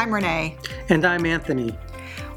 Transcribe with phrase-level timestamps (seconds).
[0.00, 0.56] I'm Renee.
[0.88, 1.76] And I'm Anthony.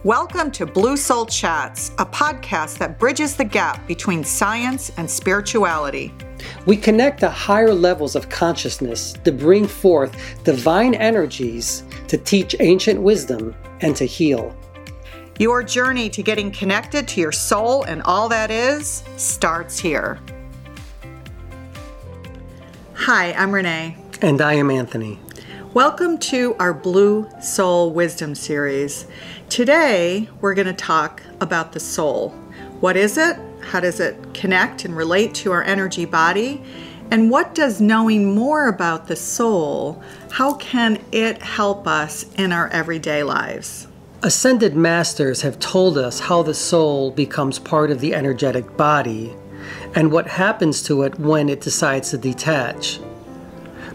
[0.04, 6.14] Welcome to Blue Soul Chats, a podcast that bridges the gap between science and spirituality.
[6.66, 13.02] We connect to higher levels of consciousness to bring forth divine energies to teach ancient
[13.02, 14.54] wisdom and to heal.
[15.40, 20.20] Your journey to getting connected to your soul and all that is starts here.
[22.96, 23.96] Hi, I'm Renee.
[24.22, 25.18] And I am Anthony.
[25.74, 29.08] Welcome to our Blue Soul Wisdom series.
[29.50, 32.30] Today, we're going to talk about the soul.
[32.80, 33.40] What is it?
[33.62, 36.62] How does it connect and relate to our energy body?
[37.10, 42.68] And what does knowing more about the soul, how can it help us in our
[42.68, 43.88] everyday lives?
[44.22, 49.34] Ascended masters have told us how the soul becomes part of the energetic body
[49.96, 53.00] and what happens to it when it decides to detach.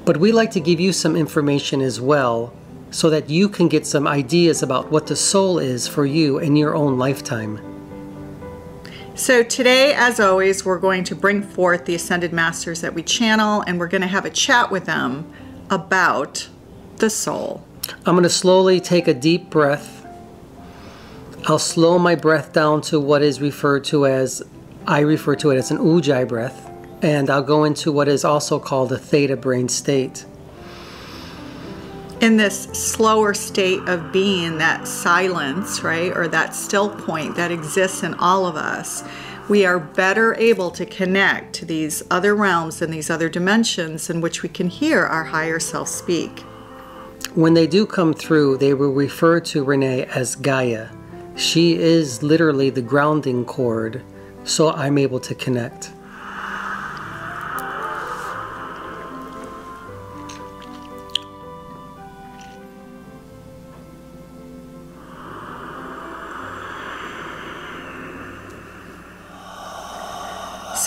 [0.08, 2.54] But we like to give you some information as well
[2.90, 6.56] so that you can get some ideas about what the soul is for you in
[6.56, 7.60] your own lifetime.
[9.14, 13.60] So, today, as always, we're going to bring forth the Ascended Masters that we channel
[13.66, 15.30] and we're going to have a chat with them
[15.68, 16.48] about
[16.96, 17.62] the soul.
[18.06, 20.06] I'm going to slowly take a deep breath.
[21.44, 24.42] I'll slow my breath down to what is referred to as,
[24.86, 26.64] I refer to it as an ujjayi breath
[27.02, 30.24] and I'll go into what is also called a theta brain state.
[32.20, 38.02] In this slower state of being, that silence, right, or that still point that exists
[38.02, 39.04] in all of us,
[39.48, 44.20] we are better able to connect to these other realms and these other dimensions in
[44.20, 46.40] which we can hear our higher self speak.
[47.34, 50.88] When they do come through, they will refer to Renee as Gaia.
[51.36, 54.02] She is literally the grounding cord,
[54.42, 55.92] so I'm able to connect.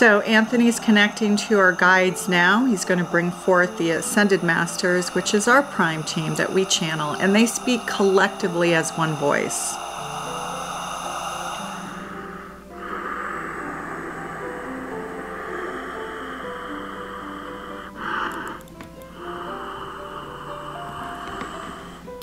[0.01, 2.65] So Anthony's connecting to our guides now.
[2.65, 6.65] He's going to bring forth the Ascended Masters, which is our prime team that we
[6.65, 9.75] channel, and they speak collectively as one voice.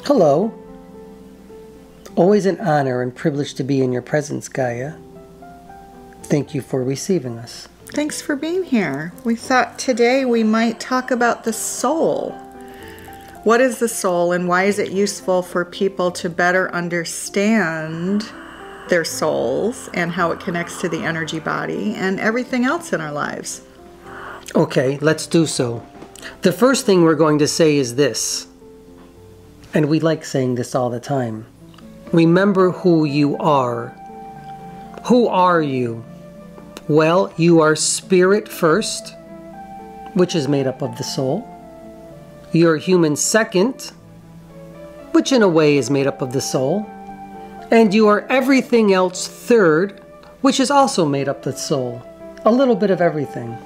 [0.04, 0.52] Hello.
[2.16, 4.94] Always an honor and privilege to be in your presence, Gaia.
[6.28, 7.68] Thank you for receiving us.
[7.94, 9.14] Thanks for being here.
[9.24, 12.32] We thought today we might talk about the soul.
[13.44, 18.30] What is the soul and why is it useful for people to better understand
[18.90, 23.12] their souls and how it connects to the energy body and everything else in our
[23.12, 23.62] lives?
[24.54, 25.82] Okay, let's do so.
[26.42, 28.48] The first thing we're going to say is this,
[29.72, 31.46] and we like saying this all the time
[32.12, 33.94] remember who you are.
[35.06, 36.04] Who are you?
[36.88, 39.14] Well, you are spirit first,
[40.14, 41.46] which is made up of the soul.
[42.50, 43.92] You're human second,
[45.12, 46.86] which in a way is made up of the soul.
[47.70, 50.00] And you are everything else third,
[50.40, 52.02] which is also made up of the soul.
[52.46, 53.58] A little bit of everything.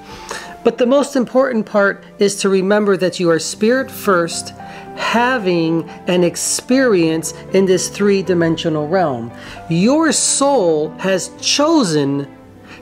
[0.65, 4.49] But the most important part is to remember that you are spirit first,
[4.97, 9.31] having an experience in this three dimensional realm.
[9.69, 12.27] Your soul has chosen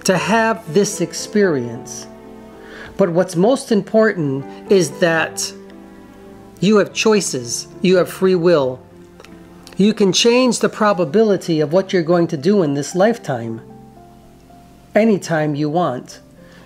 [0.03, 2.07] to have this experience.
[2.97, 5.53] But what's most important is that
[6.59, 8.79] you have choices, you have free will.
[9.77, 13.61] You can change the probability of what you're going to do in this lifetime
[14.93, 16.19] anytime you want.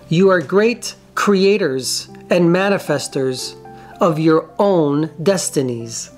[0.08, 3.56] You are great creators and manifestors
[4.00, 6.10] of your own destinies.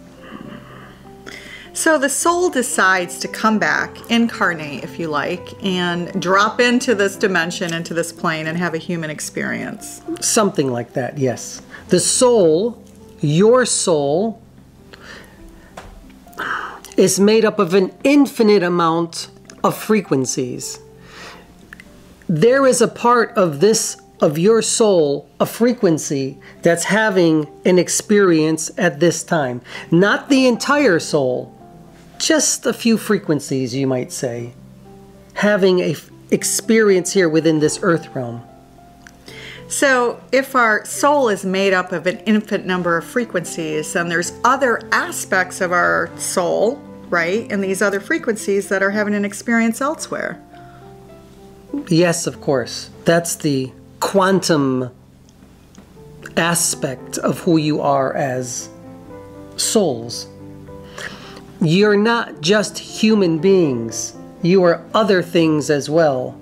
[1.78, 7.14] So the soul decides to come back, incarnate, if you like, and drop into this
[7.14, 10.02] dimension, into this plane, and have a human experience.
[10.20, 11.62] Something like that, yes.
[11.86, 12.82] The soul,
[13.20, 14.42] your soul,
[16.96, 19.30] is made up of an infinite amount
[19.62, 20.80] of frequencies.
[22.28, 28.68] There is a part of this of your soul a frequency that's having an experience
[28.76, 29.60] at this time.
[29.92, 31.54] Not the entire soul,
[32.18, 34.52] just a few frequencies, you might say,
[35.34, 38.42] having a f- experience here within this earth realm.
[39.68, 44.32] So, if our soul is made up of an infinite number of frequencies, then there's
[44.42, 46.76] other aspects of our soul,
[47.10, 47.46] right?
[47.52, 50.42] And these other frequencies that are having an experience elsewhere.
[51.88, 52.88] Yes, of course.
[53.04, 54.90] That's the quantum
[56.36, 58.70] aspect of who you are as
[59.56, 60.28] souls.
[61.60, 66.40] You're not just human beings, you are other things as well.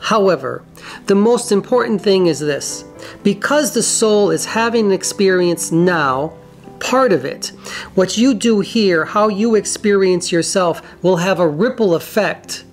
[0.00, 0.64] However,
[1.06, 2.84] the most important thing is this
[3.22, 6.32] because the soul is having an experience now,
[6.78, 7.48] part of it,
[7.94, 12.64] what you do here, how you experience yourself, will have a ripple effect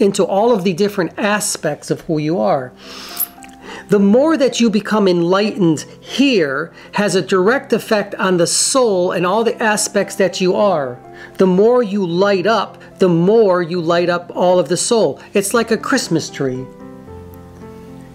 [0.00, 2.72] into all of the different aspects of who you are.
[3.88, 9.26] The more that you become enlightened here has a direct effect on the soul and
[9.26, 10.98] all the aspects that you are.
[11.36, 15.20] The more you light up, the more you light up all of the soul.
[15.34, 16.64] It's like a Christmas tree.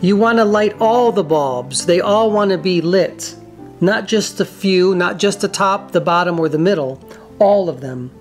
[0.01, 3.35] You want to light all the bulbs, they all want to be lit.
[3.81, 7.01] Not just a few, not just the top, the bottom, or the middle,
[7.37, 8.11] all of them.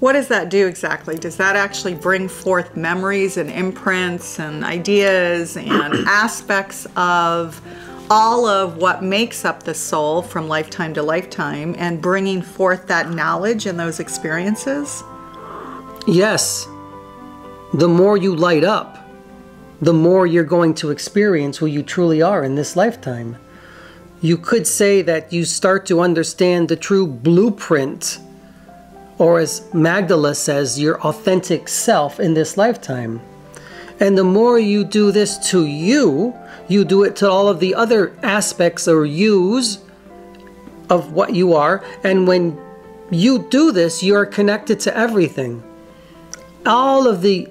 [0.00, 1.16] What does that do exactly?
[1.16, 7.60] Does that actually bring forth memories and imprints and ideas and aspects of
[8.10, 13.10] all of what makes up the soul from lifetime to lifetime and bringing forth that
[13.10, 15.02] knowledge and those experiences?
[16.06, 16.66] Yes.
[17.74, 19.04] The more you light up,
[19.82, 23.36] the more you're going to experience who you truly are in this lifetime.
[24.20, 28.18] You could say that you start to understand the true blueprint
[29.18, 33.20] or as Magdala says, your authentic self in this lifetime.
[34.00, 36.34] And the more you do this to you,
[36.68, 39.78] you do it to all of the other aspects or yous
[40.88, 41.84] of what you are.
[42.04, 42.58] And when
[43.10, 45.62] you do this, you are connected to everything.
[46.64, 47.48] All of the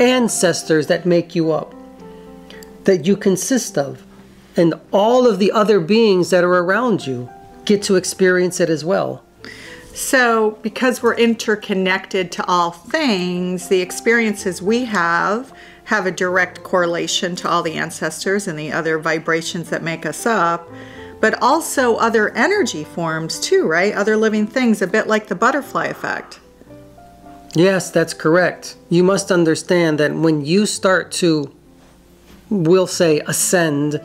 [0.00, 1.74] ancestors that make you up,
[2.84, 4.04] that you consist of,
[4.56, 7.28] and all of the other beings that are around you
[7.64, 9.23] get to experience it as well.
[9.94, 15.52] So, because we're interconnected to all things, the experiences we have
[15.84, 20.26] have a direct correlation to all the ancestors and the other vibrations that make us
[20.26, 20.68] up,
[21.20, 23.94] but also other energy forms too, right?
[23.94, 26.40] Other living things, a bit like the butterfly effect.
[27.54, 28.76] Yes, that's correct.
[28.90, 31.54] You must understand that when you start to
[32.50, 34.00] we'll say ascend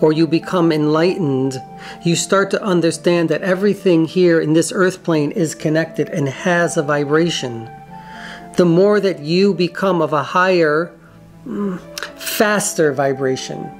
[0.00, 1.60] or you become enlightened,
[2.04, 6.76] you start to understand that everything here in this earth plane is connected and has
[6.76, 7.70] a vibration.
[8.56, 10.92] The more that you become of a higher,
[11.46, 11.80] mm,
[12.18, 13.70] faster vibration,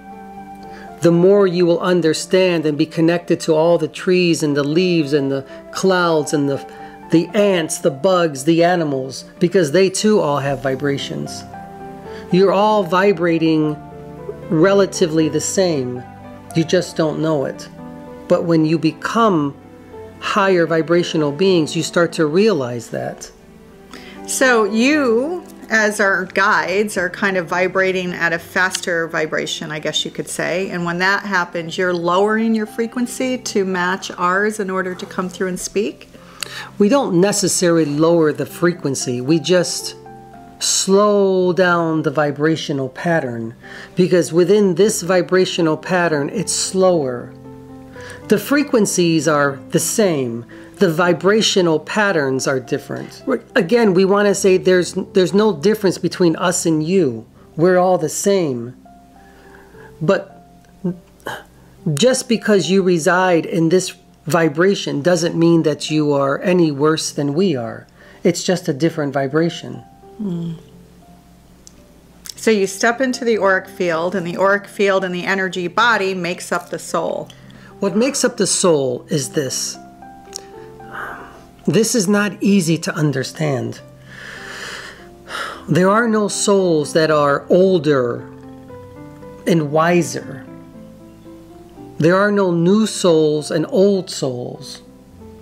[1.00, 5.12] the more you will understand and be connected to all the trees and the leaves
[5.12, 6.66] and the clouds and the,
[7.10, 11.44] the ants, the bugs, the animals, because they too all have vibrations.
[12.32, 13.76] You're all vibrating
[14.50, 16.02] relatively the same.
[16.54, 17.68] You just don't know it.
[18.28, 19.56] But when you become
[20.20, 23.30] higher vibrational beings, you start to realize that.
[24.26, 30.04] So, you, as our guides, are kind of vibrating at a faster vibration, I guess
[30.04, 30.70] you could say.
[30.70, 35.28] And when that happens, you're lowering your frequency to match ours in order to come
[35.28, 36.08] through and speak?
[36.78, 39.96] We don't necessarily lower the frequency, we just
[40.64, 43.54] slow down the vibrational pattern
[43.94, 47.32] because within this vibrational pattern it's slower.
[48.28, 50.46] The frequencies are the same,
[50.76, 53.22] the vibrational patterns are different.
[53.54, 57.26] Again, we want to say there's there's no difference between us and you.
[57.56, 58.74] We're all the same.
[60.00, 60.48] But
[61.92, 63.94] just because you reside in this
[64.26, 67.86] vibration doesn't mean that you are any worse than we are.
[68.22, 69.84] It's just a different vibration.
[70.20, 70.58] Mm.
[72.36, 76.14] So you step into the auric field, and the auric field and the energy body
[76.14, 77.30] makes up the soul.
[77.80, 79.78] What makes up the soul is this.
[81.66, 83.80] This is not easy to understand.
[85.68, 88.20] There are no souls that are older
[89.46, 90.46] and wiser.
[91.96, 94.82] There are no new souls and old souls.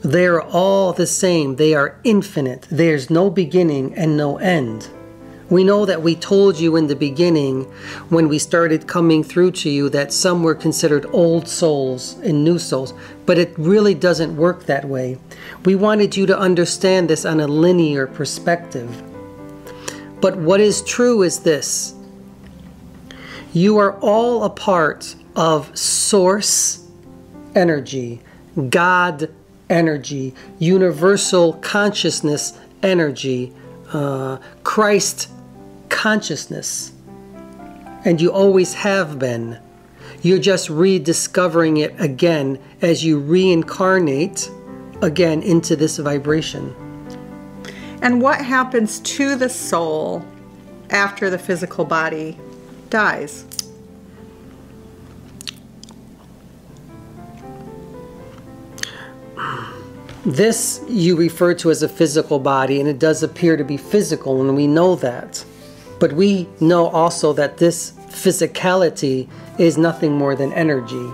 [0.05, 1.57] They are all the same.
[1.57, 2.67] They are infinite.
[2.71, 4.91] There's no beginning and no end.
[5.49, 7.65] We know that we told you in the beginning
[8.09, 12.59] when we started coming through to you that some were considered old souls and new
[12.59, 12.95] souls,
[13.27, 15.19] but it really doesn't work that way.
[15.65, 19.03] We wanted you to understand this on a linear perspective.
[20.21, 21.95] But what is true is this
[23.53, 26.89] you are all a part of source
[27.55, 28.21] energy,
[28.71, 29.29] God
[29.73, 33.53] energy, universal consciousness energy,
[33.93, 35.29] uh, Christ
[35.89, 36.93] consciousness.
[38.05, 39.59] And you always have been.
[40.23, 44.51] You're just rediscovering it again as you reincarnate
[45.01, 46.75] again into this vibration.
[48.03, 50.25] And what happens to the soul
[50.91, 52.39] after the physical body
[52.91, 53.47] dies?
[60.25, 64.41] This you refer to as a physical body, and it does appear to be physical,
[64.41, 65.45] and we know that.
[65.99, 71.11] But we know also that this physicality is nothing more than energy.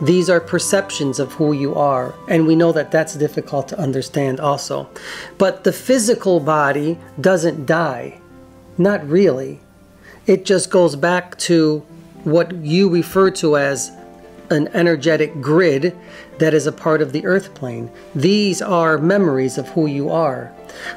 [0.00, 4.40] These are perceptions of who you are, and we know that that's difficult to understand
[4.40, 4.88] also.
[5.36, 8.20] But the physical body doesn't die.
[8.78, 9.60] Not really.
[10.26, 11.80] It just goes back to
[12.24, 13.90] what you refer to as
[14.50, 15.96] an energetic grid
[16.38, 17.90] that is a part of the earth plane.
[18.14, 20.52] These are memories of who you are.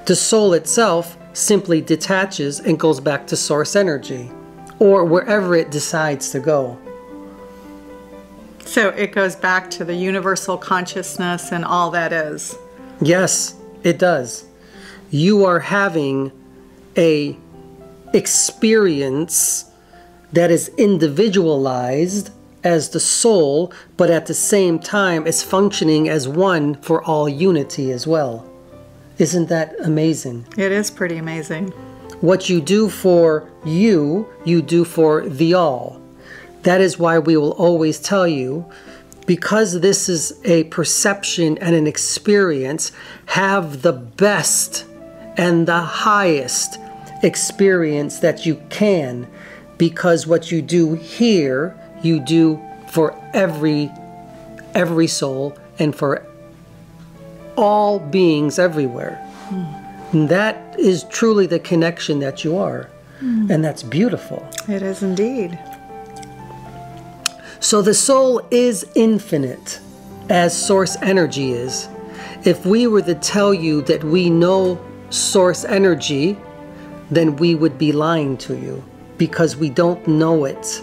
[0.06, 4.32] The soul itself simply detaches and goes back to source energy
[4.80, 6.78] or wherever it decides to go.
[8.66, 12.56] So it goes back to the universal consciousness and all that is.
[13.02, 14.46] Yes, it does.
[15.10, 16.32] You are having
[16.98, 17.38] a
[18.14, 19.66] experience
[20.34, 22.32] that is individualized
[22.64, 27.92] as the soul, but at the same time is functioning as one for all unity
[27.92, 28.48] as well.
[29.18, 30.48] Isn't that amazing?
[30.58, 31.70] It is pretty amazing.
[32.22, 36.02] What you do for you, you do for the all.
[36.64, 38.66] That is why we will always tell you
[39.26, 42.92] because this is a perception and an experience,
[43.28, 44.86] have the best
[45.38, 46.78] and the highest
[47.24, 49.28] experience that you can
[49.78, 53.92] because what you do here you do for every
[54.74, 56.26] every soul and for
[57.58, 59.20] all beings everywhere.
[59.50, 60.28] Mm.
[60.30, 62.90] That is truly the connection that you are.
[63.22, 63.50] Mm.
[63.50, 64.48] And that's beautiful.
[64.68, 65.58] It is indeed.
[67.60, 69.80] So the soul is infinite
[70.30, 71.88] as source energy is.
[72.44, 74.80] If we were to tell you that we know
[75.12, 76.38] source energy,
[77.12, 78.84] then we would be lying to you
[79.18, 80.82] because we don't know it.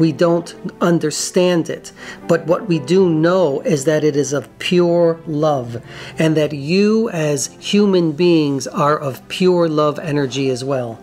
[0.00, 1.92] We don't understand it.
[2.26, 5.82] But what we do know is that it is of pure love,
[6.18, 10.98] and that you, as human beings, are of pure love energy as well.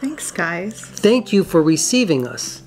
[0.00, 0.80] Thanks, guys.
[0.80, 2.62] Thank you for receiving us.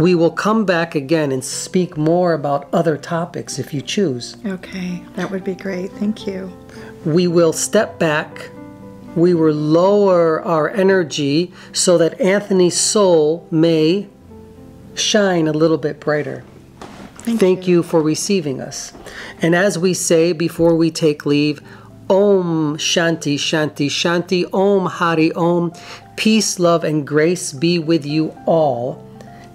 [0.00, 4.36] We will come back again and speak more about other topics if you choose.
[4.44, 5.92] Okay, that would be great.
[5.92, 6.52] Thank you.
[7.04, 8.50] We will step back
[9.18, 14.08] we will lower our energy so that Anthony's soul may
[14.94, 16.44] shine a little bit brighter.
[17.18, 17.76] Thank, Thank you.
[17.76, 18.92] you for receiving us.
[19.42, 21.60] And as we say before we take leave,
[22.10, 25.72] Om Shanti Shanti Shanti Om Hari Om.
[26.16, 29.04] Peace, love, and grace be with you all.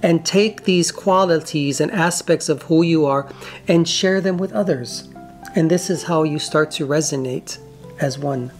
[0.03, 3.27] And take these qualities and aspects of who you are
[3.67, 5.09] and share them with others.
[5.55, 7.57] And this is how you start to resonate
[7.99, 8.51] as one.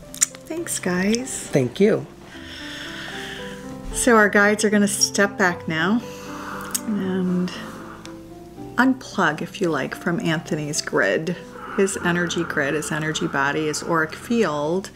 [0.55, 1.47] Thanks, guys.
[1.47, 2.05] Thank you.
[3.91, 5.99] So, our guides are going to step back now
[6.85, 7.51] and
[8.75, 11.35] unplug, if you like, from Anthony's grid,
[11.75, 14.91] his energy grid, his energy body, his auric field,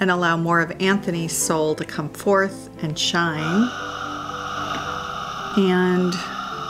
[0.00, 3.68] and allow more of Anthony's soul to come forth and shine.
[5.58, 6.14] And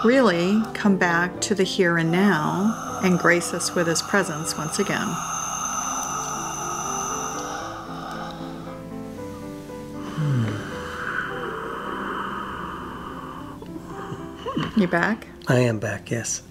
[0.05, 4.81] really come back to the here and now and grace us with his presence once
[4.81, 5.07] again.
[14.77, 15.27] You back?
[15.47, 16.43] I am back, yes.